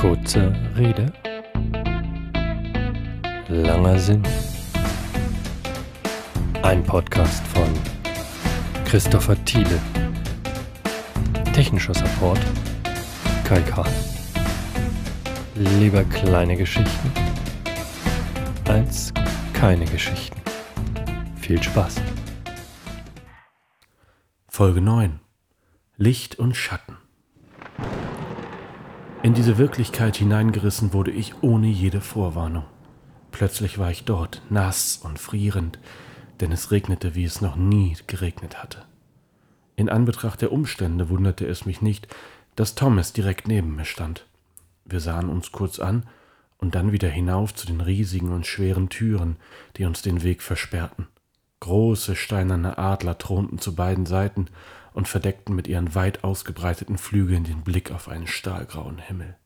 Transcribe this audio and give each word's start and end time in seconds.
Kurze 0.00 0.52
Rede, 0.76 1.12
langer 3.48 3.98
Sinn. 3.98 4.22
Ein 6.62 6.84
Podcast 6.84 7.44
von 7.48 7.66
Christopher 8.84 9.34
Thiele. 9.44 9.80
Technischer 11.52 11.94
Support 11.94 12.38
Kai 13.42 13.60
Kahn. 13.62 13.92
Lieber 15.56 16.04
kleine 16.04 16.56
Geschichten 16.56 17.12
als 18.68 19.12
keine 19.52 19.84
Geschichten. 19.86 20.40
Viel 21.40 21.60
Spaß. 21.60 21.96
Folge 24.46 24.80
9 24.80 25.18
Licht 25.96 26.38
und 26.38 26.56
Schatten 26.56 26.98
In 29.28 29.34
diese 29.34 29.58
Wirklichkeit 29.58 30.16
hineingerissen 30.16 30.94
wurde 30.94 31.10
ich 31.10 31.42
ohne 31.42 31.66
jede 31.66 32.00
Vorwarnung. 32.00 32.64
Plötzlich 33.30 33.76
war 33.76 33.90
ich 33.90 34.04
dort, 34.04 34.40
nass 34.48 35.00
und 35.04 35.18
frierend, 35.18 35.78
denn 36.40 36.50
es 36.50 36.70
regnete, 36.70 37.14
wie 37.14 37.24
es 37.24 37.42
noch 37.42 37.54
nie 37.54 37.94
geregnet 38.06 38.62
hatte. 38.62 38.86
In 39.76 39.90
Anbetracht 39.90 40.40
der 40.40 40.50
Umstände 40.50 41.10
wunderte 41.10 41.46
es 41.46 41.66
mich 41.66 41.82
nicht, 41.82 42.08
dass 42.56 42.74
Thomas 42.74 43.12
direkt 43.12 43.48
neben 43.48 43.76
mir 43.76 43.84
stand. 43.84 44.24
Wir 44.86 45.00
sahen 45.00 45.28
uns 45.28 45.52
kurz 45.52 45.78
an 45.78 46.06
und 46.56 46.74
dann 46.74 46.92
wieder 46.92 47.10
hinauf 47.10 47.54
zu 47.54 47.66
den 47.66 47.82
riesigen 47.82 48.32
und 48.32 48.46
schweren 48.46 48.88
Türen, 48.88 49.36
die 49.76 49.84
uns 49.84 50.00
den 50.00 50.22
Weg 50.22 50.40
versperrten. 50.40 51.06
Große 51.60 52.16
steinerne 52.16 52.78
Adler 52.78 53.18
thronten 53.18 53.58
zu 53.58 53.74
beiden 53.74 54.06
Seiten 54.06 54.46
und 54.98 55.06
verdeckten 55.06 55.54
mit 55.54 55.68
ihren 55.68 55.94
weit 55.94 56.24
ausgebreiteten 56.24 56.98
Flügeln 56.98 57.44
den 57.44 57.62
Blick 57.62 57.92
auf 57.92 58.08
einen 58.08 58.26
stahlgrauen 58.26 58.98
Himmel. 58.98 59.36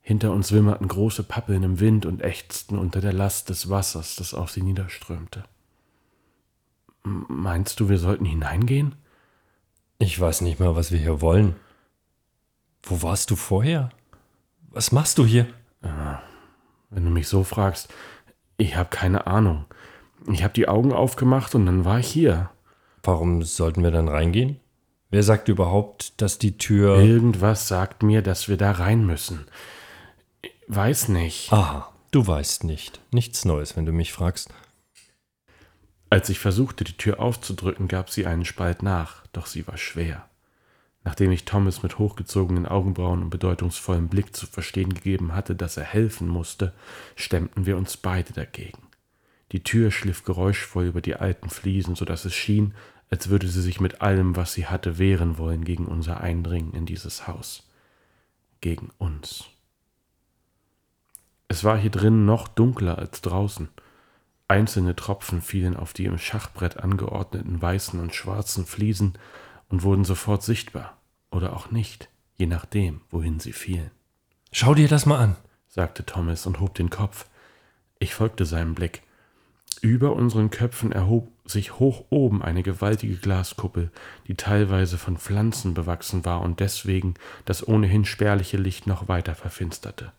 Hinter 0.00 0.30
uns 0.30 0.52
wimmerten 0.52 0.86
große 0.86 1.24
Pappeln 1.24 1.64
im 1.64 1.80
Wind 1.80 2.06
und 2.06 2.22
ächzten 2.22 2.78
unter 2.78 3.00
der 3.00 3.12
Last 3.12 3.48
des 3.48 3.68
Wassers, 3.68 4.14
das 4.14 4.32
auf 4.32 4.52
sie 4.52 4.62
niederströmte. 4.62 5.42
Meinst 7.02 7.80
du, 7.80 7.88
wir 7.88 7.98
sollten 7.98 8.24
hineingehen? 8.24 8.94
Ich 9.98 10.20
weiß 10.20 10.42
nicht 10.42 10.60
mal, 10.60 10.76
was 10.76 10.92
wir 10.92 11.00
hier 11.00 11.20
wollen. 11.20 11.56
Wo 12.84 13.02
warst 13.02 13.28
du 13.32 13.34
vorher? 13.34 13.90
Was 14.70 14.92
machst 14.92 15.18
du 15.18 15.26
hier? 15.26 15.48
Ja, 15.82 16.22
wenn 16.90 17.04
du 17.04 17.10
mich 17.10 17.26
so 17.26 17.42
fragst, 17.42 17.92
ich 18.56 18.76
habe 18.76 18.90
keine 18.90 19.26
Ahnung. 19.26 19.64
Ich 20.28 20.44
habe 20.44 20.54
die 20.54 20.68
Augen 20.68 20.92
aufgemacht 20.92 21.56
und 21.56 21.66
dann 21.66 21.84
war 21.84 21.98
ich 21.98 22.06
hier. 22.06 22.52
Warum 23.02 23.42
sollten 23.42 23.82
wir 23.82 23.90
dann 23.90 24.08
reingehen? 24.08 24.60
Wer 25.10 25.22
sagt 25.22 25.48
überhaupt, 25.48 26.20
dass 26.22 26.38
die 26.38 26.56
Tür. 26.56 26.98
Irgendwas 26.98 27.68
sagt 27.68 28.02
mir, 28.02 28.22
dass 28.22 28.48
wir 28.48 28.56
da 28.56 28.72
rein 28.72 29.04
müssen. 29.04 29.46
Ich 30.40 30.52
weiß 30.68 31.08
nicht. 31.08 31.52
Aha, 31.52 31.92
du 32.12 32.26
weißt 32.26 32.64
nicht. 32.64 33.00
Nichts 33.12 33.44
Neues, 33.44 33.76
wenn 33.76 33.84
du 33.84 33.92
mich 33.92 34.12
fragst. 34.12 34.48
Als 36.08 36.28
ich 36.28 36.38
versuchte, 36.38 36.84
die 36.84 36.96
Tür 36.96 37.20
aufzudrücken, 37.20 37.88
gab 37.88 38.10
sie 38.10 38.26
einen 38.26 38.44
Spalt 38.44 38.82
nach, 38.82 39.26
doch 39.32 39.46
sie 39.46 39.66
war 39.66 39.76
schwer. 39.76 40.28
Nachdem 41.04 41.32
ich 41.32 41.44
Thomas 41.44 41.82
mit 41.82 41.98
hochgezogenen 41.98 42.66
Augenbrauen 42.66 43.22
und 43.22 43.30
bedeutungsvollem 43.30 44.08
Blick 44.08 44.36
zu 44.36 44.46
verstehen 44.46 44.94
gegeben 44.94 45.34
hatte, 45.34 45.56
dass 45.56 45.76
er 45.76 45.84
helfen 45.84 46.28
musste, 46.28 46.72
stemmten 47.16 47.66
wir 47.66 47.76
uns 47.76 47.96
beide 47.96 48.32
dagegen. 48.32 48.78
Die 49.52 49.62
Tür 49.62 49.90
schliff 49.90 50.24
geräuschvoll 50.24 50.86
über 50.86 51.00
die 51.00 51.16
alten 51.16 51.50
Fliesen, 51.50 51.94
so 51.94 52.04
dass 52.04 52.24
es 52.24 52.34
schien, 52.34 52.74
als 53.10 53.28
würde 53.28 53.46
sie 53.46 53.60
sich 53.60 53.80
mit 53.80 54.00
allem, 54.00 54.36
was 54.36 54.54
sie 54.54 54.66
hatte, 54.66 54.98
wehren 54.98 55.36
wollen 55.36 55.64
gegen 55.64 55.86
unser 55.86 56.22
Eindringen 56.22 56.72
in 56.72 56.86
dieses 56.86 57.28
Haus. 57.28 57.68
Gegen 58.62 58.90
uns. 58.96 59.44
Es 61.48 61.64
war 61.64 61.76
hier 61.76 61.90
drinnen 61.90 62.24
noch 62.24 62.48
dunkler 62.48 62.96
als 62.96 63.20
draußen. 63.20 63.68
Einzelne 64.48 64.96
Tropfen 64.96 65.42
fielen 65.42 65.76
auf 65.76 65.92
die 65.92 66.06
im 66.06 66.16
Schachbrett 66.16 66.78
angeordneten 66.78 67.60
weißen 67.60 68.00
und 68.00 68.14
schwarzen 68.14 68.64
Fliesen 68.64 69.18
und 69.68 69.82
wurden 69.82 70.06
sofort 70.06 70.42
sichtbar, 70.42 70.96
oder 71.30 71.54
auch 71.54 71.70
nicht, 71.70 72.08
je 72.36 72.46
nachdem, 72.46 73.02
wohin 73.10 73.40
sie 73.40 73.52
fielen. 73.52 73.90
Schau 74.50 74.74
dir 74.74 74.88
das 74.88 75.04
mal 75.04 75.18
an, 75.18 75.36
sagte 75.68 76.06
Thomas 76.06 76.46
und 76.46 76.60
hob 76.60 76.74
den 76.74 76.88
Kopf. 76.88 77.26
Ich 77.98 78.14
folgte 78.14 78.46
seinem 78.46 78.74
Blick. 78.74 79.02
Über 79.82 80.12
unseren 80.12 80.50
Köpfen 80.50 80.92
erhob 80.92 81.28
sich 81.44 81.80
hoch 81.80 82.04
oben 82.08 82.40
eine 82.40 82.62
gewaltige 82.62 83.16
Glaskuppel, 83.16 83.90
die 84.28 84.36
teilweise 84.36 84.96
von 84.96 85.16
Pflanzen 85.16 85.74
bewachsen 85.74 86.24
war 86.24 86.40
und 86.40 86.60
deswegen 86.60 87.14
das 87.46 87.66
ohnehin 87.66 88.04
spärliche 88.04 88.58
Licht 88.58 88.86
noch 88.86 89.08
weiter 89.08 89.34
verfinsterte. 89.34 90.12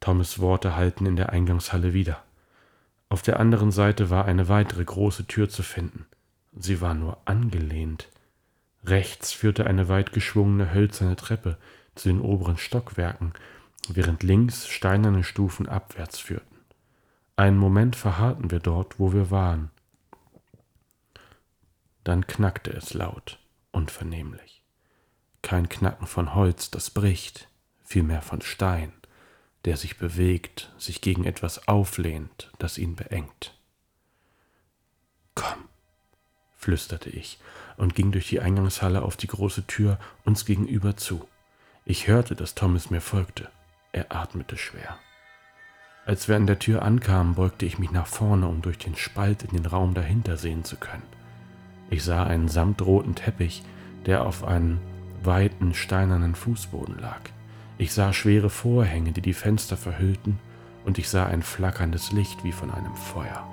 Thomas 0.00 0.38
Worte 0.38 0.76
hallten 0.76 1.06
in 1.06 1.16
der 1.16 1.30
Eingangshalle 1.30 1.94
wieder. 1.94 2.22
Auf 3.08 3.22
der 3.22 3.40
anderen 3.40 3.70
Seite 3.70 4.10
war 4.10 4.26
eine 4.26 4.50
weitere 4.50 4.84
große 4.84 5.26
Tür 5.26 5.48
zu 5.48 5.62
finden. 5.62 6.04
Sie 6.54 6.82
war 6.82 6.92
nur 6.92 7.16
angelehnt. 7.24 8.10
Rechts 8.84 9.32
führte 9.32 9.66
eine 9.66 9.88
weit 9.88 10.12
geschwungene 10.12 10.74
hölzerne 10.74 11.16
Treppe 11.16 11.56
zu 11.94 12.10
den 12.10 12.20
oberen 12.20 12.58
Stockwerken, 12.58 13.32
während 13.88 14.22
links 14.22 14.68
steinerne 14.68 15.24
Stufen 15.24 15.70
abwärts 15.70 16.18
führten. 16.18 16.53
Einen 17.36 17.58
Moment 17.58 17.96
verharrten 17.96 18.50
wir 18.50 18.60
dort, 18.60 19.00
wo 19.00 19.12
wir 19.12 19.30
waren. 19.30 19.70
Dann 22.04 22.26
knackte 22.26 22.70
es 22.70 22.94
laut, 22.94 23.40
unvernehmlich. 23.72 24.62
Kein 25.42 25.68
Knacken 25.68 26.06
von 26.06 26.34
Holz, 26.34 26.70
das 26.70 26.90
bricht, 26.90 27.48
vielmehr 27.82 28.22
von 28.22 28.40
Stein, 28.40 28.92
der 29.64 29.76
sich 29.76 29.98
bewegt, 29.98 30.72
sich 30.78 31.00
gegen 31.00 31.24
etwas 31.24 31.66
auflehnt, 31.66 32.52
das 32.58 32.78
ihn 32.78 32.94
beengt. 32.94 33.58
Komm, 35.34 35.68
flüsterte 36.56 37.10
ich 37.10 37.38
und 37.76 37.94
ging 37.94 38.12
durch 38.12 38.28
die 38.28 38.40
Eingangshalle 38.40 39.02
auf 39.02 39.16
die 39.16 39.26
große 39.26 39.66
Tür 39.66 39.98
uns 40.24 40.44
gegenüber 40.44 40.96
zu. 40.96 41.26
Ich 41.84 42.06
hörte, 42.06 42.36
dass 42.36 42.54
Thomas 42.54 42.90
mir 42.90 43.00
folgte. 43.00 43.50
Er 43.92 44.14
atmete 44.14 44.56
schwer. 44.56 44.98
Als 46.06 46.28
wir 46.28 46.36
an 46.36 46.46
der 46.46 46.58
Tür 46.58 46.82
ankamen, 46.82 47.34
beugte 47.34 47.64
ich 47.64 47.78
mich 47.78 47.90
nach 47.90 48.06
vorne, 48.06 48.46
um 48.46 48.60
durch 48.60 48.76
den 48.76 48.94
Spalt 48.94 49.42
in 49.42 49.56
den 49.56 49.64
Raum 49.64 49.94
dahinter 49.94 50.36
sehen 50.36 50.62
zu 50.62 50.76
können. 50.76 51.02
Ich 51.88 52.04
sah 52.04 52.24
einen 52.24 52.48
samtroten 52.48 53.14
Teppich, 53.14 53.62
der 54.04 54.26
auf 54.26 54.44
einem 54.44 54.80
weiten 55.22 55.72
steinernen 55.72 56.34
Fußboden 56.34 56.98
lag. 56.98 57.20
Ich 57.78 57.94
sah 57.94 58.12
schwere 58.12 58.50
Vorhänge, 58.50 59.12
die 59.12 59.22
die 59.22 59.32
Fenster 59.32 59.78
verhüllten, 59.78 60.38
und 60.84 60.98
ich 60.98 61.08
sah 61.08 61.24
ein 61.24 61.42
flackerndes 61.42 62.12
Licht 62.12 62.44
wie 62.44 62.52
von 62.52 62.70
einem 62.70 62.94
Feuer. 62.94 63.48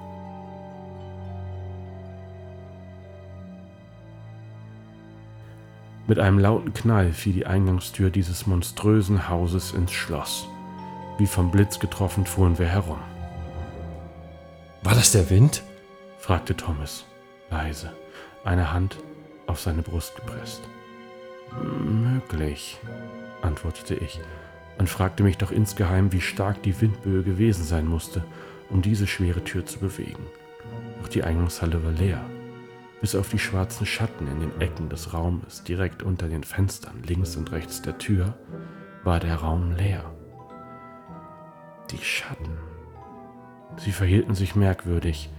Mit 6.05 6.19
einem 6.19 6.39
lauten 6.39 6.73
Knall 6.73 7.13
fiel 7.13 7.31
die 7.31 7.45
Eingangstür 7.45 8.09
dieses 8.09 8.45
monströsen 8.45 9.29
Hauses 9.29 9.71
ins 9.71 9.93
Schloss. 9.93 10.49
Wie 11.21 11.27
vom 11.27 11.51
Blitz 11.51 11.77
getroffen 11.77 12.25
fuhren 12.25 12.57
wir 12.57 12.65
herum. 12.65 12.97
War 14.81 14.95
das 14.95 15.11
der 15.11 15.29
Wind? 15.29 15.61
fragte 16.17 16.57
Thomas, 16.57 17.05
leise, 17.51 17.93
eine 18.43 18.73
Hand 18.73 18.97
auf 19.45 19.59
seine 19.59 19.83
Brust 19.83 20.15
gepresst. 20.15 20.63
Möglich, 21.79 22.79
antwortete 23.43 23.93
ich 23.93 24.19
und 24.79 24.89
fragte 24.89 25.21
mich 25.21 25.37
doch 25.37 25.51
insgeheim, 25.51 26.11
wie 26.11 26.21
stark 26.21 26.63
die 26.63 26.81
Windböe 26.81 27.21
gewesen 27.21 27.65
sein 27.65 27.85
musste, 27.85 28.25
um 28.71 28.81
diese 28.81 29.05
schwere 29.05 29.43
Tür 29.43 29.63
zu 29.63 29.77
bewegen. 29.77 30.25
Doch 31.03 31.09
die 31.09 31.23
Eingangshalle 31.23 31.83
war 31.83 31.91
leer. 31.91 32.25
Bis 32.99 33.13
auf 33.13 33.29
die 33.29 33.37
schwarzen 33.37 33.85
Schatten 33.85 34.27
in 34.27 34.39
den 34.39 34.59
Ecken 34.59 34.89
des 34.89 35.13
Raumes, 35.13 35.63
direkt 35.65 36.01
unter 36.01 36.27
den 36.27 36.43
Fenstern 36.43 37.03
links 37.05 37.35
und 37.35 37.51
rechts 37.51 37.83
der 37.83 37.99
Tür, 37.99 38.33
war 39.03 39.19
der 39.19 39.35
Raum 39.35 39.73
leer. 39.73 40.03
Die 41.91 42.03
Schatten. 42.03 42.57
Sie 43.77 43.91
verhielten 43.91 44.33
sich 44.33 44.55
merkwürdig. 44.55 45.29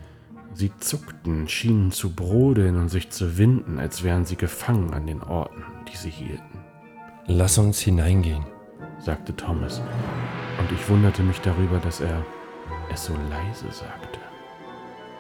Sie 0.53 0.71
zuckten, 0.79 1.49
schienen 1.49 1.93
zu 1.93 2.15
brodeln 2.15 2.77
und 2.77 2.91
sich 2.91 3.09
zu 3.09 3.39
winden, 3.39 3.79
als 3.79 4.03
wären 4.03 4.27
sie 4.27 4.37
gefangen 4.37 4.93
an 4.93 5.07
den 5.07 5.23
Orten, 5.23 5.65
die 5.91 5.97
sie 5.97 6.11
hielten. 6.11 6.61
Lass 7.27 7.57
uns 7.57 7.81
hineingehen, 7.81 8.45
sagte 8.99 9.35
Thomas, 9.35 9.81
und 10.59 10.71
ich 10.73 10.89
wunderte 10.91 11.23
mich 11.23 11.41
darüber, 11.41 11.79
dass 11.79 12.01
er 12.01 12.23
es 12.93 13.07
so 13.07 13.15
leise 13.31 13.71
sagte. 13.71 14.19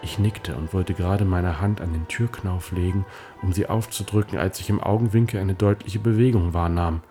Ich 0.03 0.19
nickte 0.19 0.55
und 0.57 0.75
wollte 0.75 0.93
gerade 0.93 1.25
meine 1.25 1.61
Hand 1.61 1.81
an 1.81 1.93
den 1.93 2.09
Türknauf 2.09 2.73
legen, 2.73 3.07
um 3.41 3.53
sie 3.53 3.69
aufzudrücken, 3.69 4.37
als 4.39 4.61
ich 4.61 4.69
im 4.69 4.81
Augenwinkel 4.81 5.41
eine 5.41 5.55
deutliche 5.55 6.01
Bewegung 6.01 6.53
wahrnahm. 6.53 7.03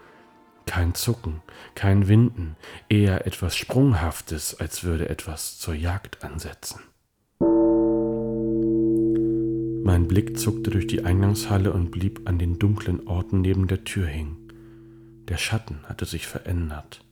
Kein 0.72 0.96
Zucken, 0.96 1.42
kein 1.76 2.08
Winden, 2.08 2.56
eher 2.88 3.28
etwas 3.28 3.58
Sprunghaftes, 3.58 4.58
als 4.58 4.86
würde 4.86 5.10
etwas 5.10 5.60
zur 5.60 5.74
Jagd 5.74 6.24
ansetzen. 6.24 6.80
Mein 9.84 10.08
Blick 10.08 10.40
zuckte 10.40 10.70
durch 10.70 10.88
die 10.88 11.04
Eingangshalle 11.04 11.74
und 11.74 11.92
blieb 11.92 12.22
an 12.26 12.40
den 12.40 12.58
dunklen 12.58 13.06
Orten 13.06 13.42
neben 13.42 13.68
der 13.68 13.84
Tür 13.84 14.08
hängen. 14.08 14.38
Der 15.28 15.36
Schatten 15.36 15.82
hatte 15.90 16.06
sich 16.06 16.26
verändert. 16.26 17.04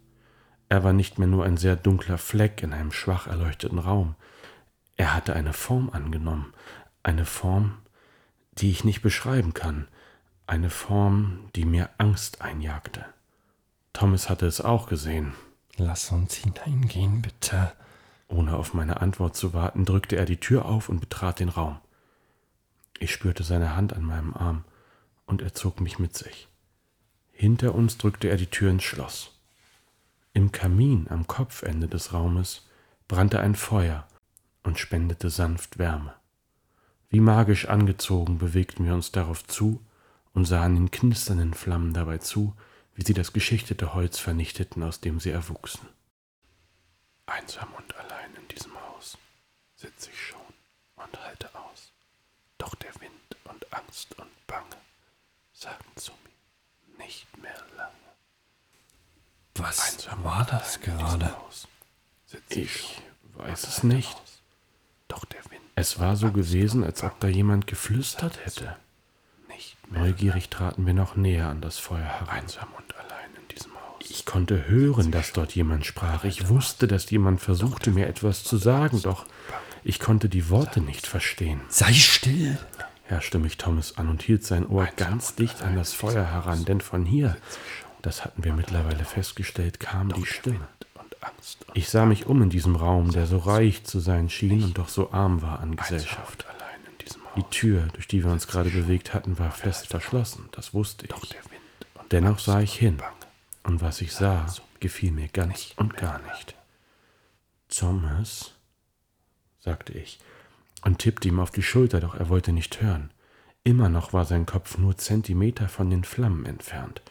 Er 0.70 0.86
war 0.86 0.94
nicht 0.94 1.20
mehr 1.20 1.28
nur 1.28 1.44
ein 1.44 1.58
sehr 1.58 1.76
dunkler 1.76 2.18
Fleck 2.18 2.64
in 2.64 2.72
einem 2.72 2.94
schwach 2.94 3.28
erleuchteten 3.28 3.80
Raum. 3.80 4.16
Er 4.96 5.14
hatte 5.14 5.34
eine 5.34 5.52
Form 5.52 5.90
angenommen, 5.90 6.54
eine 7.04 7.26
Form, 7.26 7.74
die 8.54 8.72
ich 8.72 8.86
nicht 8.86 9.02
beschreiben 9.02 9.54
kann, 9.54 9.90
eine 10.48 10.70
Form, 10.70 11.50
die 11.58 11.66
mir 11.66 11.90
Angst 11.98 12.42
einjagte. 12.42 13.04
Thomas 14.00 14.30
hatte 14.30 14.46
es 14.46 14.62
auch 14.62 14.88
gesehen. 14.88 15.34
Lass 15.76 16.10
uns 16.14 16.36
hineingehen, 16.36 17.22
bitte. 17.22 17.74
Ohne 18.30 18.56
auf 18.56 18.74
meine 18.74 19.02
Antwort 19.02 19.36
zu 19.36 19.54
warten, 19.54 19.84
drückte 19.84 20.16
er 20.16 20.24
die 20.24 20.40
Tür 20.40 20.64
auf 20.64 20.88
und 20.88 21.02
betrat 21.02 21.42
den 21.42 21.50
Raum. 21.50 21.80
Ich 22.98 23.12
spürte 23.12 23.44
seine 23.44 23.76
Hand 23.76 23.92
an 23.92 24.04
meinem 24.04 24.34
Arm, 24.34 24.64
und 25.26 25.42
er 25.42 25.54
zog 25.54 25.82
mich 25.82 26.00
mit 26.00 26.16
sich. 26.16 26.48
Hinter 27.34 27.76
uns 27.76 27.98
drückte 27.98 28.30
er 28.30 28.38
die 28.38 28.48
Tür 28.48 28.72
ins 28.72 28.84
Schloss. 28.84 29.38
Im 30.32 30.54
Kamin 30.54 31.08
am 31.10 31.28
Kopfende 31.28 31.90
des 31.90 32.14
Raumes 32.14 32.70
brannte 33.10 33.42
ein 33.42 33.56
Feuer 33.56 34.08
und 34.64 34.80
spendete 34.80 35.30
sanft 35.30 35.78
Wärme. 35.78 36.14
Wie 37.10 37.20
magisch 37.20 37.68
angezogen 37.68 38.38
bewegten 38.38 38.86
wir 38.86 38.94
uns 38.94 39.12
darauf 39.12 39.46
zu 39.46 39.86
und 40.34 40.46
sahen 40.46 40.76
den 40.76 40.90
knisternden 40.90 41.54
Flammen 41.54 41.94
dabei 41.94 42.20
zu, 42.20 42.56
wie 43.00 43.06
sie 43.06 43.14
das 43.14 43.32
geschichtete 43.32 43.94
Holz 43.94 44.20
vernichteten, 44.20 44.84
aus 44.84 45.00
dem 45.00 45.22
sie 45.22 45.30
erwuchsen. 45.30 45.88
Einsam 47.28 47.72
und 47.78 47.96
allein 47.96 48.36
in 48.36 48.46
diesem 48.50 48.74
Haus 48.76 49.18
sitze 49.78 50.10
ich 50.10 50.22
schon 50.22 50.42
und 50.98 51.26
halte 51.26 51.48
aus. 51.56 51.94
Doch 52.58 52.76
der 52.76 52.94
Wind 52.96 53.38
und 53.46 53.74
Angst 53.74 54.20
und 54.20 54.28
Bange 54.48 54.76
sagen 55.54 55.86
zu 55.96 56.12
mir 56.12 57.06
nicht 57.06 57.26
mehr 57.38 57.64
lange. 57.78 57.94
Was 59.56 59.94
Einsam 59.94 60.22
war 60.26 60.46
das 60.46 60.82
gerade? 60.82 61.34
Ich 62.50 63.02
weiß 63.36 63.64
es 63.64 63.84
nicht. 63.84 64.22
Doch 65.08 65.24
der 65.24 65.46
Wind 65.46 65.62
es 65.76 65.98
war 65.98 66.18
so 66.18 66.34
gewesen, 66.34 66.84
als 66.84 67.02
ob 67.04 67.18
da 67.22 67.30
jemand 67.30 67.66
geflüstert 67.66 68.46
hätte. 68.46 68.76
Neugierig 69.92 70.50
traten 70.50 70.86
wir 70.86 70.94
noch 70.94 71.16
näher 71.16 71.50
an 71.50 71.62
das 71.62 71.80
Feuer 71.80 72.00
heran. 72.00 72.44
Ich 74.02 74.26
konnte 74.26 74.68
hören, 74.68 75.12
dass 75.12 75.34
dort 75.34 75.56
jemand 75.56 75.86
sprach. 75.86 76.24
Ich 76.24 76.50
wusste, 76.50 76.88
dass 76.88 77.10
jemand 77.10 77.42
versuchte, 77.42 77.92
mir 77.92 78.08
etwas 78.08 78.44
zu 78.44 78.58
sagen, 78.58 79.02
doch 79.02 79.26
ich 79.84 80.00
konnte 80.00 80.30
die 80.30 80.50
Worte 80.50 80.82
nicht 80.82 81.08
verstehen. 81.08 81.62
Sei 81.70 81.94
still, 81.94 82.58
herrschte 83.04 83.40
mich 83.40 83.58
Thomas 83.58 83.98
an 83.98 84.10
und 84.10 84.22
hielt 84.22 84.46
sein 84.46 84.68
Ohr 84.68 84.88
ganz 84.98 85.36
dicht 85.36 85.62
an 85.64 85.76
das 85.76 85.94
Feuer 85.94 86.26
heran, 86.26 86.66
denn 86.66 86.82
von 86.82 87.06
hier, 87.06 87.38
das 88.02 88.24
hatten 88.24 88.44
wir 88.44 88.54
mittlerweile 88.54 89.04
festgestellt, 89.06 89.80
kam 89.80 90.14
die 90.14 90.26
Stimme. 90.26 90.68
Ich 91.74 91.90
sah 91.90 92.06
mich 92.06 92.26
um 92.26 92.42
in 92.42 92.50
diesem 92.50 92.76
Raum, 92.76 93.12
der 93.12 93.26
so 93.26 93.38
reich 93.38 93.84
zu 93.84 94.00
sein 94.00 94.30
schien 94.30 94.64
und 94.64 94.78
doch 94.78 94.90
so 94.90 95.12
arm 95.12 95.42
war 95.42 95.60
an 95.60 95.76
Gesellschaft. 95.76 96.46
Die 97.36 97.44
Tür, 97.44 97.88
durch 97.94 98.08
die 98.08 98.24
wir 98.24 98.32
uns 98.32 98.48
gerade 98.48 98.70
bewegt 98.70 99.14
hatten, 99.14 99.40
war 99.40 99.52
fest 99.52 99.88
verschlossen, 99.88 100.50
das 100.52 100.74
wusste 100.74 101.06
ich. 101.06 101.38
Dennoch 102.12 102.40
sah 102.40 102.62
ich 102.62 102.74
hin, 102.74 103.02
und 103.64 103.82
was 103.82 104.02
ich 104.02 104.14
sah, 104.14 104.48
gefiel 104.80 105.12
mir 105.12 105.28
ganz 105.28 105.74
und 105.76 105.96
gar 105.96 106.20
nicht. 106.20 106.56
Thomas, 107.70 108.54
sagte 109.60 109.94
ich 109.94 110.20
und 110.84 111.00
tippte 111.00 111.28
ihm 111.28 111.40
auf 111.40 111.52
die 111.52 111.64
Schulter, 111.64 112.00
doch 112.00 112.16
er 112.16 112.30
wollte 112.30 112.52
nicht 112.52 112.82
hören. 112.82 113.12
Immer 113.64 113.90
noch 113.90 114.14
war 114.14 114.26
sein 114.26 114.46
Kopf 114.46 114.78
nur 114.78 114.98
Zentimeter 114.98 115.68
von 115.68 115.90
den 115.90 116.04
Flammen 116.04 116.46
entfernt. 116.46 117.02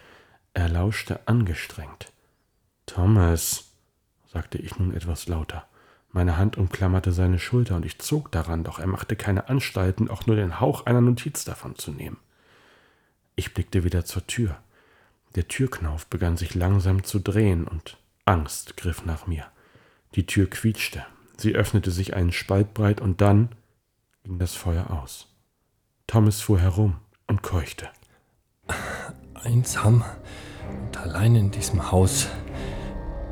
Er 0.53 0.67
lauschte 0.67 1.27
angestrengt. 1.27 2.11
Thomas, 2.85 3.71
sagte 4.27 4.57
ich 4.57 4.77
nun 4.79 4.93
etwas 4.93 5.27
lauter. 5.27 5.68
Meine 6.11 6.37
Hand 6.37 6.57
umklammerte 6.57 7.11
seine 7.11 7.37
Schulter 7.37 7.75
und 7.75 7.85
ich 7.85 7.99
zog 7.99 8.31
daran, 8.31 8.63
doch 8.63 8.79
er 8.79 8.87
machte 8.87 9.15
keine 9.15 9.47
Anstalten, 9.47 10.09
auch 10.09 10.25
nur 10.25 10.35
den 10.35 10.59
Hauch 10.59 10.85
einer 10.85 11.01
Notiz 11.01 11.45
davon 11.45 11.75
zu 11.75 11.91
nehmen. 11.91 12.17
Ich 13.35 13.53
blickte 13.53 13.83
wieder 13.83 14.05
zur 14.05 14.25
Tür. 14.25 14.57
Der 15.35 15.47
Türknauf 15.47 16.07
begann 16.07 16.35
sich 16.35 16.55
langsam 16.55 17.03
zu 17.03 17.19
drehen 17.19 17.67
und 17.67 17.97
Angst 18.25 18.75
griff 18.77 19.05
nach 19.05 19.27
mir. 19.27 19.45
Die 20.15 20.25
Tür 20.25 20.49
quietschte, 20.49 21.05
sie 21.37 21.53
öffnete 21.53 21.91
sich 21.91 22.15
einen 22.15 22.31
Spalt 22.31 22.73
breit 22.73 22.99
und 22.99 23.21
dann 23.21 23.49
ging 24.23 24.39
das 24.39 24.55
Feuer 24.55 24.89
aus. 24.89 25.27
Thomas 26.07 26.41
fuhr 26.41 26.59
herum 26.59 26.97
und 27.27 27.43
keuchte. 27.43 27.87
Einsam 29.35 30.03
und 30.85 30.97
allein 30.97 31.35
in 31.35 31.51
diesem 31.51 31.91
Haus 31.91 32.27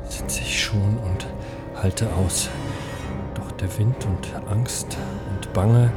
sitze 0.08 0.40
ich 0.40 0.62
schon 0.62 0.96
und 0.98 1.26
halte 1.82 2.12
aus. 2.14 2.48
Doch 3.34 3.50
der 3.52 3.76
Wind 3.78 4.04
und 4.06 4.50
Angst 4.50 4.96
und 5.30 5.52
Bange 5.52 5.90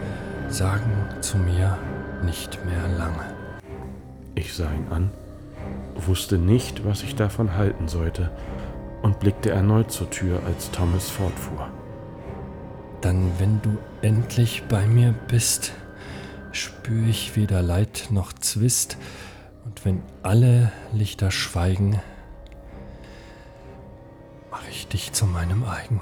sagen 0.50 0.92
zu 1.22 1.38
mir 1.38 1.78
nicht 2.24 2.64
mehr 2.66 2.88
lange. 2.98 3.36
Ich 4.36 4.54
sah 4.54 4.72
ihn 4.72 4.88
an, 4.90 5.12
wusste 5.96 6.38
nicht, 6.38 6.86
was 6.86 7.04
ich 7.04 7.16
davon 7.16 7.56
halten 7.56 7.88
sollte 7.88 8.32
und 9.02 9.20
blickte 9.20 9.52
erneut 9.52 9.92
zur 9.92 10.10
Tür, 10.10 10.42
als 10.46 10.72
Thomas 10.72 11.10
fortfuhr. 11.10 11.70
Dann, 13.02 13.32
wenn 13.40 13.62
du 13.62 13.78
endlich 14.02 14.64
bei 14.70 14.86
mir 14.86 15.14
bist, 15.28 15.74
spüre 16.52 17.10
ich 17.10 17.36
weder 17.36 17.62
Leid 17.62 18.08
noch 18.12 18.34
Zwist, 18.34 18.98
und 19.66 19.86
wenn 19.86 20.02
alle 20.22 20.72
Lichter 20.92 21.32
schweigen, 21.32 22.00
dich 24.92 25.14
zu 25.14 25.26
meinem 25.26 25.64
eigen. 25.64 26.02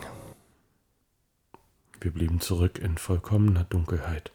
Wir 2.01 2.12
blieben 2.12 2.39
zurück 2.39 2.80
in 2.80 2.97
vollkommener 2.97 3.63
Dunkelheit. 3.63 4.31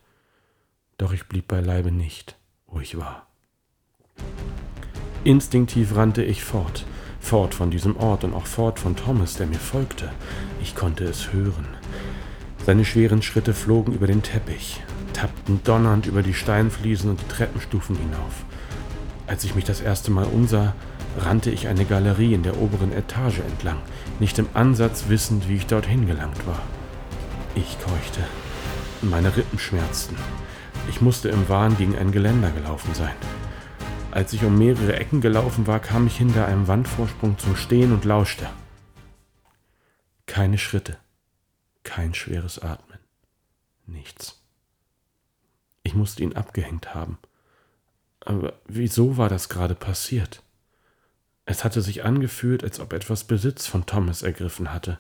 Doch 0.98 1.12
ich 1.12 1.26
blieb 1.26 1.48
beileibe 1.48 1.90
nicht, 1.90 2.36
wo 2.66 2.80
ich 2.80 2.96
war. 2.96 3.26
Instinktiv 5.24 5.96
rannte 5.96 6.22
ich 6.22 6.44
fort, 6.44 6.84
fort 7.18 7.54
von 7.54 7.70
diesem 7.70 7.96
Ort 7.96 8.24
und 8.24 8.34
auch 8.34 8.46
fort 8.46 8.78
von 8.78 8.94
Thomas, 8.94 9.34
der 9.34 9.46
mir 9.46 9.58
folgte. 9.58 10.12
Ich 10.62 10.76
konnte 10.76 11.04
es 11.04 11.32
hören. 11.32 11.66
Seine 12.64 12.84
schweren 12.84 13.22
Schritte 13.22 13.54
flogen 13.54 13.94
über 13.94 14.06
den 14.06 14.22
Teppich, 14.22 14.82
tappten 15.14 15.62
donnernd 15.64 16.06
über 16.06 16.22
die 16.22 16.34
Steinfliesen 16.34 17.10
und 17.10 17.20
die 17.20 17.28
Treppenstufen 17.28 17.96
hinauf. 17.96 18.44
Als 19.26 19.42
ich 19.44 19.54
mich 19.54 19.64
das 19.64 19.80
erste 19.80 20.10
Mal 20.10 20.26
umsah, 20.26 20.74
rannte 21.18 21.50
ich 21.50 21.68
eine 21.68 21.84
Galerie 21.84 22.34
in 22.34 22.42
der 22.42 22.58
oberen 22.58 22.92
Etage 22.92 23.40
entlang, 23.40 23.78
nicht 24.20 24.38
im 24.38 24.48
Ansatz 24.54 25.04
wissend, 25.08 25.48
wie 25.48 25.56
ich 25.56 25.66
dorthin 25.66 26.06
gelangt 26.06 26.46
war. 26.46 26.60
Ich 27.54 27.78
keuchte. 27.80 28.24
Meine 29.02 29.36
Rippen 29.36 29.58
schmerzten. 29.58 30.16
Ich 30.88 31.00
musste 31.00 31.28
im 31.28 31.48
Wahn 31.48 31.76
gegen 31.76 31.96
ein 31.96 32.12
Geländer 32.12 32.50
gelaufen 32.50 32.94
sein. 32.94 33.14
Als 34.10 34.32
ich 34.32 34.44
um 34.44 34.56
mehrere 34.56 34.96
Ecken 34.96 35.20
gelaufen 35.20 35.66
war, 35.66 35.80
kam 35.80 36.06
ich 36.06 36.16
hinter 36.16 36.46
einem 36.46 36.68
Wandvorsprung 36.68 37.36
zum 37.36 37.56
Stehen 37.56 37.92
und 37.92 38.04
lauschte. 38.04 38.48
Keine 40.26 40.56
Schritte, 40.56 40.96
kein 41.82 42.14
schweres 42.14 42.60
Atmen, 42.60 43.00
nichts. 43.86 44.40
Ich 45.82 45.94
musste 45.94 46.22
ihn 46.22 46.36
abgehängt 46.36 46.94
haben. 46.94 47.18
Aber 48.20 48.54
wieso 48.66 49.16
war 49.16 49.28
das 49.28 49.48
gerade 49.48 49.74
passiert? 49.74 50.43
Es 51.46 51.64
hatte 51.64 51.82
sich 51.82 52.04
angefühlt, 52.04 52.64
als 52.64 52.80
ob 52.80 52.92
etwas 52.92 53.24
Besitz 53.24 53.66
von 53.66 53.86
Thomas 53.86 54.22
ergriffen 54.22 54.72
hatte. 54.72 54.98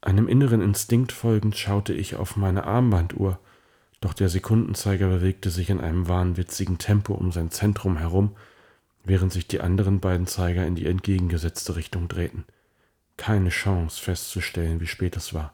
Einem 0.00 0.28
inneren 0.28 0.62
Instinkt 0.62 1.12
folgend 1.12 1.56
schaute 1.56 1.92
ich 1.92 2.16
auf 2.16 2.36
meine 2.36 2.64
Armbanduhr, 2.64 3.38
doch 4.00 4.14
der 4.14 4.30
Sekundenzeiger 4.30 5.08
bewegte 5.08 5.50
sich 5.50 5.68
in 5.68 5.80
einem 5.80 6.08
wahnwitzigen 6.08 6.78
Tempo 6.78 7.12
um 7.12 7.32
sein 7.32 7.50
Zentrum 7.50 7.98
herum, 7.98 8.34
während 9.04 9.32
sich 9.32 9.46
die 9.46 9.60
anderen 9.60 10.00
beiden 10.00 10.26
Zeiger 10.26 10.66
in 10.66 10.74
die 10.74 10.86
entgegengesetzte 10.86 11.76
Richtung 11.76 12.08
drehten. 12.08 12.44
Keine 13.18 13.50
Chance 13.50 14.00
festzustellen, 14.02 14.80
wie 14.80 14.86
spät 14.86 15.16
es 15.18 15.34
war. 15.34 15.52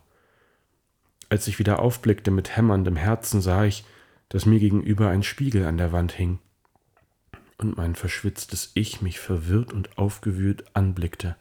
Als 1.28 1.48
ich 1.48 1.58
wieder 1.58 1.80
aufblickte 1.80 2.30
mit 2.30 2.56
hämmerndem 2.56 2.94
Herzen, 2.94 3.40
sah 3.40 3.64
ich, 3.64 3.84
dass 4.28 4.46
mir 4.46 4.60
gegenüber 4.60 5.08
ein 5.08 5.25
Spiegel 5.25 5.64
an 5.64 5.76
der 5.76 5.90
Wand 5.90 6.12
hing 6.12 6.38
und 7.58 7.76
mein 7.76 7.94
verschwitztes 7.94 8.70
Ich 8.75 9.00
mich 9.00 9.18
verwirrt 9.18 9.72
und 9.72 9.98
aufgewühlt 9.98 10.64
anblickte. 10.75 11.36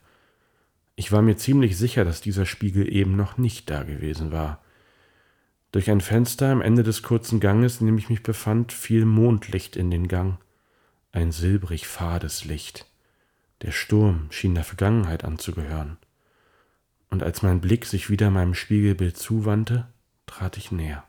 Ich 0.94 1.12
war 1.12 1.22
mir 1.22 1.36
ziemlich 1.36 1.76
sicher, 1.76 2.04
dass 2.04 2.20
dieser 2.20 2.46
Spiegel 2.46 2.90
eben 2.90 3.16
noch 3.16 3.36
nicht 3.36 3.68
da 3.68 3.82
gewesen 3.82 4.32
war. 4.32 4.62
Durch 5.72 5.90
ein 5.90 6.00
Fenster 6.00 6.50
am 6.50 6.62
Ende 6.62 6.82
des 6.82 7.02
kurzen 7.02 7.38
Ganges, 7.38 7.80
in 7.80 7.86
dem 7.86 7.98
ich 7.98 8.08
mich 8.08 8.22
befand, 8.22 8.72
fiel 8.72 9.04
Mondlicht 9.04 9.76
in 9.76 9.90
den 9.90 10.08
Gang, 10.08 10.38
ein 11.12 11.32
silbrig 11.32 11.86
fades 11.86 12.44
Licht. 12.44 12.86
Der 13.62 13.72
Sturm 13.72 14.28
schien 14.30 14.54
der 14.54 14.64
Vergangenheit 14.64 15.24
anzugehören. 15.24 15.98
Und 17.10 17.22
als 17.22 17.42
mein 17.42 17.60
Blick 17.60 17.84
sich 17.84 18.10
wieder 18.10 18.30
meinem 18.30 18.54
Spiegelbild 18.54 19.16
zuwandte, 19.16 19.86
trat 20.26 20.56
ich 20.56 20.72
näher, 20.72 21.04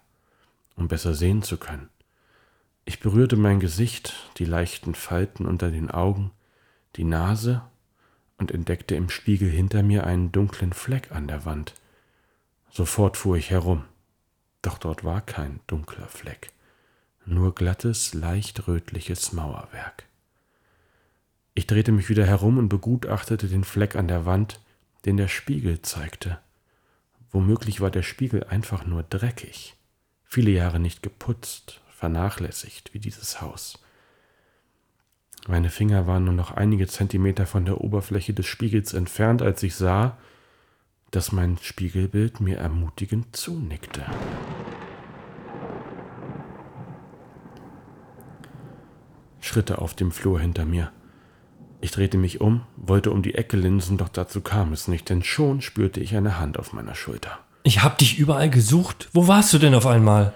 um 0.76 0.88
besser 0.88 1.14
sehen 1.14 1.44
zu 1.44 1.58
können. 1.58 1.90
Ich 2.90 3.02
berührte 3.02 3.36
mein 3.36 3.60
Gesicht, 3.60 4.14
die 4.38 4.46
leichten 4.46 4.96
Falten 4.96 5.46
unter 5.46 5.72
den 5.72 5.92
Augen, 5.92 6.32
die 6.96 7.04
Nase 7.04 7.62
und 8.38 8.50
entdeckte 8.50 8.96
im 8.96 9.10
Spiegel 9.10 9.50
hinter 9.50 9.84
mir 9.84 10.08
einen 10.08 10.32
dunklen 10.32 10.72
Fleck 10.72 11.12
an 11.12 11.28
der 11.28 11.44
Wand. 11.44 11.74
Sofort 12.72 13.18
fuhr 13.18 13.36
ich 13.36 13.50
herum, 13.50 13.84
doch 14.62 14.78
dort 14.78 15.04
war 15.04 15.20
kein 15.20 15.60
dunkler 15.68 16.08
Fleck, 16.08 16.54
nur 17.26 17.54
glattes, 17.54 18.14
leicht 18.14 18.70
rötliches 18.70 19.34
Mauerwerk. 19.34 20.06
Ich 21.56 21.68
drehte 21.68 21.92
mich 21.92 22.08
wieder 22.08 22.26
herum 22.26 22.58
und 22.58 22.70
begutachtete 22.70 23.50
den 23.50 23.66
Fleck 23.66 23.98
an 23.98 24.08
der 24.08 24.26
Wand, 24.26 24.62
den 25.04 25.18
der 25.18 25.28
Spiegel 25.28 25.82
zeigte. 25.82 26.40
Womöglich 27.32 27.82
war 27.82 27.92
der 27.92 28.04
Spiegel 28.04 28.46
einfach 28.46 28.86
nur 28.86 29.04
dreckig, 29.04 29.76
viele 30.24 30.52
Jahre 30.52 30.80
nicht 30.80 31.04
geputzt, 31.04 31.82
vernachlässigt 31.98 32.94
wie 32.94 33.00
dieses 33.00 33.42
Haus. 33.42 33.80
Meine 35.48 35.72
Finger 35.72 36.06
waren 36.06 36.26
nur 36.26 36.34
noch 36.34 36.52
einige 36.52 36.86
Zentimeter 36.86 37.48
von 37.48 37.66
der 37.66 37.82
Oberfläche 37.82 38.36
des 38.36 38.46
Spiegels 38.46 38.94
entfernt, 38.94 39.42
als 39.42 39.64
ich 39.64 39.76
sah, 39.76 40.16
dass 41.10 41.32
mein 41.32 41.58
Spiegelbild 41.60 42.40
mir 42.40 42.58
ermutigend 42.58 43.36
zunickte. 43.36 44.06
Schritte 49.40 49.80
auf 49.80 49.96
dem 49.96 50.12
Flur 50.12 50.40
hinter 50.40 50.66
mir. 50.66 50.92
Ich 51.82 51.92
drehte 51.92 52.20
mich 52.20 52.42
um, 52.42 52.62
wollte 52.76 53.10
um 53.10 53.24
die 53.24 53.34
Ecke 53.34 53.58
linsen, 53.58 53.98
doch 53.98 54.10
dazu 54.10 54.42
kam 54.42 54.72
es 54.72 54.88
nicht, 54.88 55.10
denn 55.10 55.24
schon 55.24 55.62
spürte 55.62 56.00
ich 56.00 56.16
eine 56.16 56.38
Hand 56.38 56.60
auf 56.60 56.74
meiner 56.74 56.94
Schulter. 56.94 57.40
Ich 57.64 57.82
hab 57.82 57.98
dich 57.98 58.20
überall 58.20 58.52
gesucht. 58.52 59.10
Wo 59.14 59.28
warst 59.28 59.52
du 59.54 59.58
denn 59.58 59.74
auf 59.74 59.88
einmal? 59.88 60.36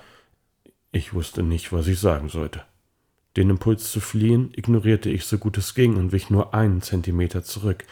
Ich 0.91 1.13
wusste 1.13 1.43
nicht, 1.43 1.71
was 1.71 1.88
ich 1.88 2.00
sagen 2.00 2.29
sollte. 2.29 2.65
Den 3.38 3.50
Impuls 3.50 3.91
zu 3.91 4.01
fliehen 4.01 4.51
ignorierte 4.55 5.10
ich 5.10 5.25
so 5.25 5.38
gut 5.38 5.57
es 5.57 5.74
ging 5.74 5.95
und 5.95 6.12
wich 6.12 6.29
nur 6.29 6.53
einen 6.53 6.81
Zentimeter 6.81 7.43
zurück. 7.43 7.86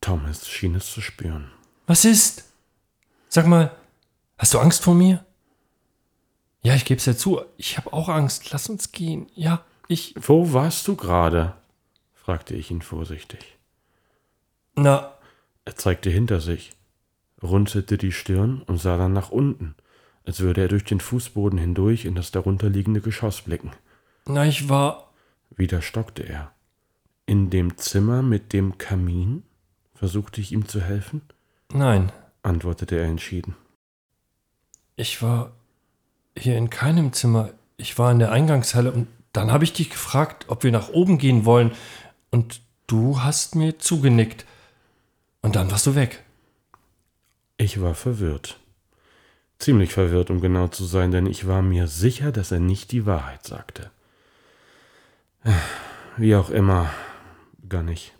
Thomas 0.00 0.48
schien 0.48 0.74
es 0.74 0.90
zu 0.90 1.00
spüren. 1.00 1.50
Was 1.86 2.04
ist? 2.04 2.44
Sag 3.28 3.46
mal, 3.46 3.70
hast 4.38 4.54
du 4.54 4.58
Angst 4.58 4.82
vor 4.82 4.94
mir? 4.94 5.24
Ja, 6.62 6.74
ich 6.74 6.84
geb's 6.84 7.06
ja 7.06 7.16
zu. 7.16 7.42
Ich 7.56 7.76
hab 7.76 7.92
auch 7.92 8.08
Angst. 8.08 8.50
Lass 8.50 8.68
uns 8.68 8.90
gehen. 8.90 9.28
Ja, 9.36 9.64
ich. 9.86 10.14
Wo 10.20 10.52
warst 10.52 10.88
du 10.88 10.96
gerade? 10.96 11.54
fragte 12.14 12.56
ich 12.56 12.72
ihn 12.72 12.82
vorsichtig. 12.82 13.56
Na. 14.74 15.12
Er 15.64 15.76
zeigte 15.76 16.10
hinter 16.10 16.40
sich, 16.40 16.72
runzelte 17.42 17.98
die 17.98 18.12
Stirn 18.12 18.62
und 18.62 18.78
sah 18.78 18.96
dann 18.96 19.12
nach 19.12 19.30
unten, 19.30 19.74
als 20.26 20.40
würde 20.40 20.62
er 20.62 20.68
durch 20.68 20.84
den 20.84 21.00
Fußboden 21.00 21.58
hindurch 21.58 22.04
in 22.04 22.14
das 22.14 22.32
darunterliegende 22.32 23.00
Geschoss 23.00 23.42
blicken. 23.42 23.70
Na, 24.26 24.44
ich 24.44 24.68
war. 24.68 25.12
Wieder 25.56 25.80
stockte 25.80 26.24
er. 26.24 26.52
In 27.24 27.48
dem 27.48 27.78
Zimmer 27.78 28.22
mit 28.22 28.52
dem 28.52 28.76
Kamin? 28.76 29.44
versuchte 29.94 30.42
ich 30.42 30.52
ihm 30.52 30.68
zu 30.68 30.82
helfen. 30.82 31.22
Nein, 31.72 32.12
antwortete 32.42 32.96
er 32.98 33.06
entschieden. 33.06 33.56
Ich 34.96 35.22
war 35.22 35.52
hier 36.36 36.58
in 36.58 36.68
keinem 36.68 37.14
Zimmer. 37.14 37.50
Ich 37.78 37.98
war 37.98 38.12
in 38.12 38.18
der 38.18 38.30
Eingangshalle 38.30 38.92
und 38.92 39.08
dann 39.32 39.50
habe 39.52 39.64
ich 39.64 39.72
dich 39.72 39.90
gefragt, 39.90 40.46
ob 40.48 40.64
wir 40.64 40.72
nach 40.72 40.90
oben 40.90 41.18
gehen 41.18 41.44
wollen. 41.44 41.72
Und 42.30 42.60
du 42.86 43.22
hast 43.22 43.54
mir 43.54 43.78
zugenickt. 43.78 44.44
Und 45.40 45.56
dann 45.56 45.70
warst 45.70 45.86
du 45.86 45.94
weg. 45.94 46.24
Ich 47.56 47.80
war 47.80 47.94
verwirrt. 47.94 48.58
Ziemlich 49.58 49.92
verwirrt, 49.92 50.30
um 50.30 50.40
genau 50.40 50.68
zu 50.68 50.84
sein, 50.84 51.10
denn 51.10 51.26
ich 51.26 51.46
war 51.46 51.62
mir 51.62 51.86
sicher, 51.88 52.32
dass 52.32 52.52
er 52.52 52.60
nicht 52.60 52.92
die 52.92 53.06
Wahrheit 53.06 53.44
sagte. 53.44 53.90
Wie 56.16 56.34
auch 56.34 56.50
immer, 56.50 56.90
begann 57.58 57.88
ich. 57.88 58.12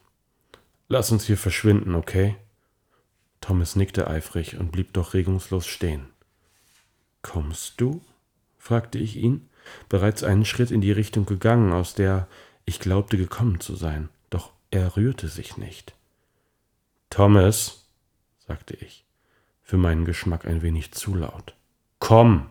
Lass 0.89 1.11
uns 1.11 1.25
hier 1.25 1.37
verschwinden, 1.37 1.95
okay? 1.95 2.37
Thomas 3.41 3.77
nickte 3.77 4.09
eifrig 4.09 4.59
und 4.59 4.73
blieb 4.73 4.93
doch 4.93 5.15
regungslos 5.15 5.67
stehen. 5.67 6.07
Kommst 7.23 7.81
du? 7.81 8.03
fragte 8.59 8.99
ich 8.99 9.17
ihn, 9.17 9.49
bereits 9.89 10.25
einen 10.25 10.45
Schritt 10.45 10.71
in 10.71 10.81
die 10.81 10.93
Richtung 10.93 11.27
gegangen, 11.27 11.73
aus 11.73 11.95
der 11.95 12.29
ich 12.65 12.81
glaubte 12.81 13.17
gekommen 13.17 13.61
zu 13.61 13.77
sein, 13.77 14.09
doch 14.31 14.53
er 14.71 14.97
rührte 14.97 15.29
sich 15.29 15.57
nicht. 15.57 15.95
Thomas, 17.11 17.87
sagte 18.47 18.75
ich, 18.75 19.06
für 19.67 19.77
meinen 19.79 20.05
Geschmack 20.05 20.47
ein 20.47 20.63
wenig 20.63 20.93
zu 20.93 21.17
laut. 21.17 21.57
Komm! 21.99 22.47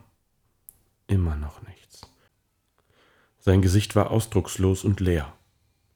Immer 1.07 1.37
noch 1.37 1.65
nichts. 1.65 2.01
Sein 3.39 3.61
Gesicht 3.61 3.95
war 3.95 4.11
ausdruckslos 4.11 4.83
und 4.83 4.99
leer. 4.99 5.31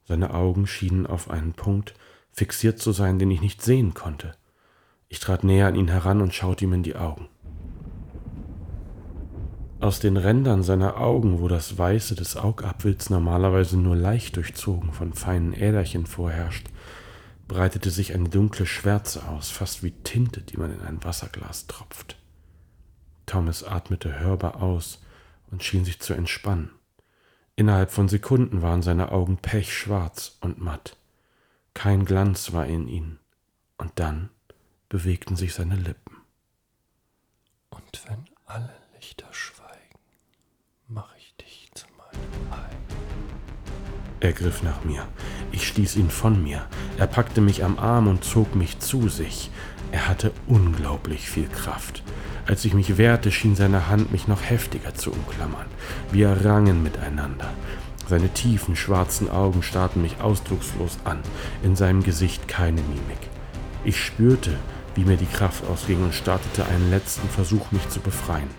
Seine 0.06 0.34
Augen 0.34 0.66
schienen 0.66 1.06
auf 1.06 1.30
einen 1.30 1.52
Punkt 1.52 1.94
fixiert 2.32 2.80
zu 2.80 2.94
sein, 2.94 3.20
den 3.20 3.32
ich 3.32 3.42
nicht 3.42 3.62
sehen 3.62 3.94
konnte. 3.94 4.32
Ich 5.10 5.20
trat 5.20 5.44
näher 5.44 5.68
an 5.68 5.76
ihn 5.76 5.90
heran 5.90 6.22
und 6.22 6.34
schaute 6.34 6.64
ihm 6.64 6.72
in 6.72 6.84
die 6.84 6.96
Augen. 6.96 7.28
Aus 9.82 10.00
den 10.00 10.16
Rändern 10.16 10.64
seiner 10.64 11.02
Augen, 11.02 11.42
wo 11.42 11.50
das 11.50 11.78
Weiße 11.78 12.16
des 12.16 12.38
Augapfels 12.38 13.10
normalerweise 13.10 13.78
nur 13.78 13.98
leicht 13.98 14.38
durchzogen 14.38 14.94
von 14.94 15.12
feinen 15.12 15.52
Äderchen 15.52 16.06
vorherrscht, 16.06 16.68
breitete 17.50 17.90
sich 17.90 18.14
eine 18.14 18.30
dunkle 18.30 18.66
Schwärze 18.66 19.28
aus, 19.28 19.50
fast 19.50 19.84
wie 19.84 19.92
Tinte, 19.92 20.42
die 20.42 20.56
man 20.56 20.72
in 20.72 20.80
ein 20.80 21.04
Wasserglas 21.04 21.68
tropft. 21.68 22.16
Thomas 23.26 23.66
atmete 23.66 24.20
hörbar 24.20 24.62
aus 24.62 25.02
und 25.52 25.64
schien 25.64 25.84
sich 25.84 26.00
zu 26.00 26.14
entspannen. 26.14 26.72
Innerhalb 27.58 27.92
von 27.92 28.08
Sekunden 28.08 28.62
waren 28.62 28.82
seine 28.82 29.12
Augen 29.12 29.38
pechschwarz 29.38 30.38
und 30.40 30.62
matt. 30.62 30.96
Kein 31.74 32.06
Glanz 32.06 32.54
war 32.54 32.66
in 32.66 32.88
ihnen. 32.88 33.20
Und 33.78 33.92
dann 33.96 34.30
bewegten 34.88 35.36
sich 35.36 35.54
seine 35.54 35.76
Lippen. 35.76 36.18
Und 37.70 38.04
wenn 38.08 38.26
alle 38.46 38.74
Lichter 38.96 39.28
schweigen, 39.32 40.00
mache 40.88 41.18
ich 41.18 41.36
dich 41.36 41.70
zu 41.74 41.86
meinem 41.98 42.54
Ei. 42.54 42.70
Er 44.22 44.34
griff 44.34 44.64
nach 44.64 44.84
mir. 44.84 45.08
Ich 45.52 45.68
stieß 45.68 45.96
ihn 45.96 46.10
von 46.10 46.44
mir. 46.44 46.68
Er 47.00 47.08
packte 47.08 47.40
mich 47.40 47.64
am 47.64 47.80
Arm 47.80 48.10
und 48.10 48.26
zog 48.26 48.56
mich 48.56 48.80
zu 48.80 49.08
sich. 49.08 49.52
Er 49.94 50.10
hatte 50.10 50.34
unglaublich 50.48 51.30
viel 51.30 51.48
Kraft. 51.48 52.04
Als 52.46 52.66
ich 52.66 52.74
mich 52.74 52.98
wehrte, 52.98 53.32
schien 53.32 53.56
seine 53.56 53.88
Hand 53.88 54.12
mich 54.12 54.28
noch 54.28 54.44
heftiger 54.44 54.94
zu 54.94 55.12
umklammern. 55.12 55.66
Wir 56.12 56.46
rangen 56.46 56.84
miteinander. 56.84 57.50
Seine 58.10 58.28
tiefen 58.28 58.76
schwarzen 58.76 59.30
Augen 59.30 59.64
starrten 59.64 60.02
mich 60.02 60.20
ausdruckslos 60.20 60.98
an, 61.06 61.20
in 61.64 61.78
seinem 61.78 62.04
Gesicht 62.04 62.50
keine 62.50 62.82
Mimik. 62.82 63.30
Ich 63.86 64.04
spürte, 64.04 64.58
wie 64.96 65.06
mir 65.06 65.16
die 65.16 65.26
Kraft 65.26 65.66
ausging 65.68 66.04
und 66.04 66.14
startete 66.14 66.66
einen 66.66 66.90
letzten 66.90 67.30
Versuch, 67.30 67.72
mich 67.72 67.88
zu 67.88 68.02
befreien. 68.02 68.50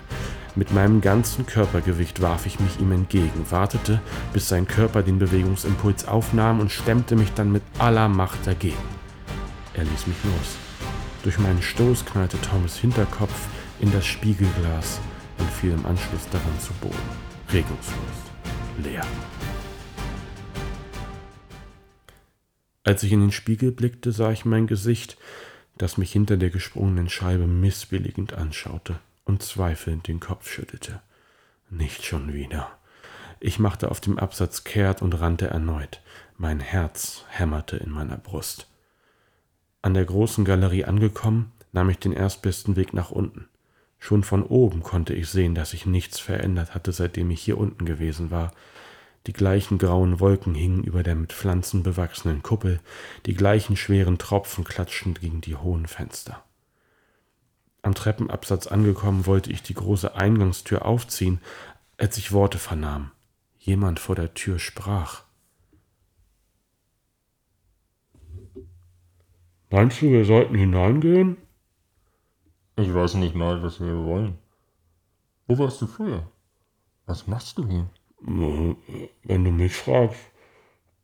Mit 0.61 0.75
meinem 0.75 1.01
ganzen 1.01 1.47
Körpergewicht 1.47 2.21
warf 2.21 2.45
ich 2.45 2.61
mich 2.61 2.79
ihm 2.81 2.93
entgegen, 2.93 3.51
wartete, 3.51 4.03
bis 4.35 4.51
sein 4.51 4.69
Körper 4.69 5.03
den 5.03 5.19
Bewegungsimpuls 5.19 6.07
aufnahm 6.07 6.61
und 6.61 6.71
stemmte 6.71 7.17
mich 7.17 7.33
dann 7.33 7.51
mit 7.51 7.63
aller 7.79 8.11
Macht 8.11 8.47
dagegen. 8.47 8.77
Er 9.73 9.85
ließ 9.85 10.07
mich 10.07 10.19
los. 10.23 10.59
Durch 11.23 11.39
meinen 11.39 11.63
Stoß 11.63 12.05
knallte 12.05 12.39
Thomas 12.43 12.77
Hinterkopf 12.77 13.49
in 13.81 13.91
das 13.91 14.05
Spiegelglas 14.05 15.01
und 15.39 15.49
fiel 15.49 15.71
im 15.73 15.87
Anschluss 15.87 16.29
daran 16.31 16.61
zu 16.61 16.75
Boden. 16.75 16.95
Regungslos. 17.51 17.97
Leer. 18.85 19.07
Als 22.85 23.03
ich 23.03 23.13
in 23.13 23.21
den 23.21 23.33
Spiegel 23.33 23.73
blickte, 23.73 24.13
sah 24.13 24.31
ich 24.31 24.45
mein 24.45 24.67
Gesicht, 24.67 25.17
das 25.79 25.97
mich 25.97 26.13
hinter 26.13 26.37
der 26.37 26.51
gesprungenen 26.51 27.09
Scheibe 27.09 27.47
missbilligend 27.47 28.35
anschaute 28.35 29.01
und 29.31 29.43
zweifelnd 29.45 30.09
den 30.09 30.19
Kopf 30.19 30.51
schüttelte. 30.51 31.01
Nicht 31.71 32.05
schon 32.05 32.33
wieder. 32.33 32.69
Ich 33.39 33.61
machte 33.61 33.93
auf 33.93 34.01
dem 34.01 34.19
Absatz 34.19 34.65
kehrt 34.65 35.03
und 35.03 35.21
rannte 35.21 35.47
erneut. 35.47 36.03
Mein 36.37 36.59
Herz 36.59 37.25
hämmerte 37.29 37.77
in 37.77 37.91
meiner 37.91 38.17
Brust. 38.17 38.67
An 39.83 39.95
der 39.95 40.05
großen 40.05 40.45
Galerie 40.45 40.85
angekommen, 40.85 41.53
nahm 41.71 41.91
ich 41.91 42.01
den 42.01 42.13
erstbesten 42.13 42.75
Weg 42.75 42.93
nach 42.93 43.13
unten. 43.13 43.49
Schon 44.01 44.25
von 44.25 44.43
oben 44.43 44.83
konnte 44.83 45.15
ich 45.15 45.29
sehen, 45.29 45.55
dass 45.55 45.71
sich 45.71 45.87
nichts 45.87 46.19
verändert 46.19 46.75
hatte, 46.75 46.91
seitdem 46.91 47.31
ich 47.31 47.41
hier 47.41 47.57
unten 47.57 47.85
gewesen 47.85 48.33
war. 48.33 48.51
Die 49.29 49.33
gleichen 49.33 49.79
grauen 49.79 50.19
Wolken 50.19 50.57
hingen 50.57 50.83
über 50.83 51.05
der 51.05 51.15
mit 51.15 51.33
Pflanzen 51.33 51.85
bewachsenen 51.85 52.43
Kuppel, 52.43 52.81
die 53.27 53.35
gleichen 53.35 53.77
schweren 53.77 54.19
Tropfen 54.19 54.65
klatschten 54.65 55.15
gegen 55.15 55.41
die 55.41 55.55
hohen 55.55 55.87
Fenster. 55.87 56.43
Am 57.83 57.95
Treppenabsatz 57.95 58.67
angekommen, 58.67 59.27
wollte 59.27 59.51
ich 59.51 59.63
die 59.63 59.75
große 59.75 60.15
Eingangstür 60.15 60.85
aufziehen, 60.85 61.41
als 61.97 62.19
ich 62.19 62.33
Worte 62.33 62.59
vernahm. 62.59 63.11
Jemand 63.59 64.01
vor 64.01 64.15
der 64.15 64.35
Tür 64.35 64.59
sprach. 64.59 65.23
Meinst 69.71 70.03
du, 70.03 70.11
wir 70.11 70.25
sollten 70.25 70.55
hineingehen? 70.57 71.37
Ich 72.77 72.93
weiß 72.93 73.15
nicht 73.15 73.35
mal, 73.35 73.63
was 73.63 73.81
wir 73.81 74.05
wollen. 74.05 74.39
Wo 75.47 75.59
warst 75.59 75.81
du 75.81 75.87
früher? 75.87 76.27
Was 77.07 77.27
machst 77.27 77.59
du 77.59 77.67
hier? 77.67 77.89
Wenn 78.23 79.45
du 79.45 79.51
mich 79.51 79.75
fragst, 79.75 80.21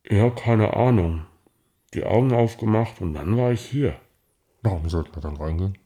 ja, 0.08 0.30
keine 0.30 0.74
Ahnung. 0.74 1.26
die 1.94 2.04
Augen 2.04 2.32
aufgemacht 2.32 3.00
und 3.00 3.14
dann 3.14 3.36
war 3.36 3.52
ich 3.52 3.62
hier. 3.62 3.98
Warum 4.62 4.88
sollten 4.88 5.14
wir 5.14 5.22
dann 5.22 5.36
reingehen? 5.36 5.78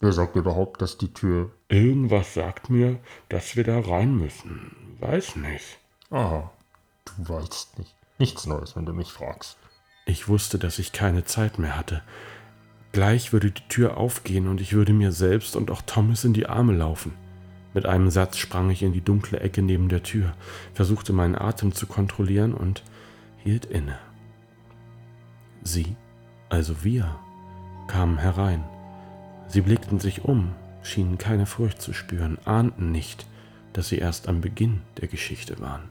Wer 0.00 0.12
sagt 0.12 0.34
überhaupt, 0.34 0.80
dass 0.80 0.96
die 0.96 1.12
Tür. 1.12 1.50
Irgendwas 1.68 2.32
sagt 2.32 2.70
mir, 2.70 2.98
dass 3.28 3.54
wir 3.54 3.64
da 3.64 3.80
rein 3.80 4.16
müssen. 4.16 4.96
Weiß 4.98 5.36
nicht. 5.36 5.78
Aha, 6.10 6.50
du 7.04 7.28
weißt 7.28 7.78
nicht. 7.78 7.94
Nichts 8.18 8.46
Neues, 8.46 8.76
wenn 8.76 8.86
du 8.86 8.94
mich 8.94 9.12
fragst. 9.12 9.58
Ich 10.06 10.26
wusste, 10.26 10.58
dass 10.58 10.78
ich 10.78 10.92
keine 10.92 11.24
Zeit 11.24 11.58
mehr 11.58 11.76
hatte. 11.76 12.02
Gleich 12.92 13.32
würde 13.32 13.50
die 13.50 13.68
Tür 13.68 13.98
aufgehen 13.98 14.48
und 14.48 14.60
ich 14.60 14.72
würde 14.72 14.92
mir 14.94 15.12
selbst 15.12 15.54
und 15.54 15.70
auch 15.70 15.82
Thomas 15.82 16.24
in 16.24 16.32
die 16.32 16.46
Arme 16.46 16.72
laufen. 16.72 17.12
Mit 17.74 17.86
einem 17.86 18.10
Satz 18.10 18.36
sprang 18.38 18.70
ich 18.70 18.82
in 18.82 18.92
die 18.92 19.04
dunkle 19.04 19.38
Ecke 19.38 19.62
neben 19.62 19.88
der 19.88 20.02
Tür, 20.02 20.34
versuchte 20.74 21.12
meinen 21.12 21.36
Atem 21.36 21.72
zu 21.72 21.86
kontrollieren 21.86 22.52
und 22.52 22.82
hielt 23.36 23.66
inne. 23.66 23.98
Sie, 25.62 25.94
also 26.48 26.82
wir, 26.82 27.16
kamen 27.86 28.18
herein. 28.18 28.64
Sie 29.50 29.62
blickten 29.62 29.98
sich 29.98 30.24
um, 30.24 30.54
schienen 30.82 31.18
keine 31.18 31.44
Furcht 31.44 31.82
zu 31.82 31.92
spüren, 31.92 32.38
ahnten 32.44 32.92
nicht, 32.92 33.26
dass 33.72 33.88
sie 33.88 33.98
erst 33.98 34.28
am 34.28 34.40
Beginn 34.40 34.80
der 35.00 35.08
Geschichte 35.08 35.58
waren. 35.58 35.88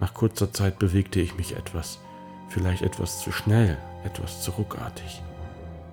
Nach 0.00 0.12
kurzer 0.12 0.52
Zeit 0.52 0.80
bewegte 0.80 1.20
ich 1.20 1.36
mich 1.36 1.56
etwas, 1.56 2.00
vielleicht 2.48 2.82
etwas 2.82 3.20
zu 3.20 3.30
schnell, 3.30 3.78
etwas 4.04 4.42
zu 4.42 4.50
ruckartig. 4.50 5.22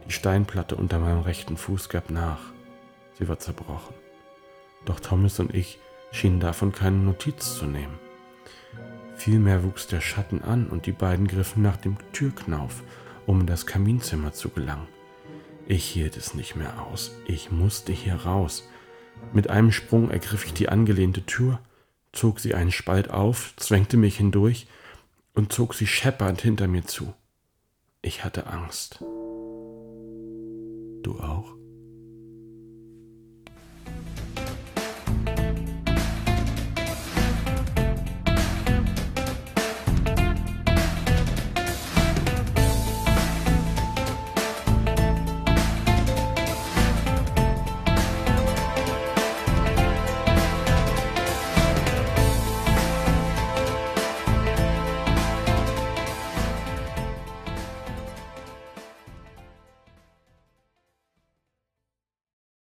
Die 0.08 0.12
Steinplatte 0.12 0.76
unter 0.76 0.98
meinem 0.98 1.22
rechten 1.22 1.56
Fuß 1.56 1.88
gab 1.90 2.10
nach. 2.10 2.40
Sie 3.20 3.28
war 3.28 3.38
zerbrochen. 3.38 3.94
Doch 4.86 5.00
Thomas 5.00 5.40
und 5.40 5.54
ich 5.54 5.78
schienen 6.12 6.40
davon 6.40 6.72
keine 6.72 6.98
Notiz 6.98 7.60
zu 7.60 7.66
nehmen. 7.66 8.00
Vielmehr 9.16 9.64
wuchs 9.64 9.86
der 9.86 10.02
Schatten 10.02 10.42
an 10.42 10.66
und 10.68 10.88
die 10.88 10.92
beiden 10.94 11.28
griffen 11.28 11.62
nach 11.62 11.78
dem 11.78 11.98
Türknauf, 12.12 12.82
um 13.28 13.42
in 13.42 13.46
das 13.46 13.68
Kaminzimmer 13.68 14.34
zu 14.34 14.50
gelangen. 14.50 14.88
Ich 15.72 15.86
hielt 15.86 16.18
es 16.18 16.34
nicht 16.34 16.58
mehr 16.58 16.86
aus. 16.86 17.16
Ich 17.26 17.50
musste 17.50 17.94
hier 17.94 18.16
raus. 18.16 18.68
Mit 19.32 19.50
einem 19.50 19.72
Sprung 19.72 20.12
ergriff 20.12 20.46
ich 20.46 20.54
die 20.54 20.68
angelehnte 20.68 21.26
Tür, 21.26 21.62
zog 22.12 22.42
sie 22.42 22.54
einen 22.54 22.74
Spalt 22.74 23.10
auf, 23.10 23.54
zwängte 23.56 23.96
mich 23.96 24.18
hindurch 24.18 24.68
und 25.34 25.54
zog 25.54 25.74
sie 25.74 25.88
scheppernd 25.88 26.42
hinter 26.42 26.68
mir 26.68 26.84
zu. 26.84 27.14
Ich 28.02 28.26
hatte 28.26 28.48
Angst. 28.48 29.00
Du 31.04 31.22
auch? 31.22 31.54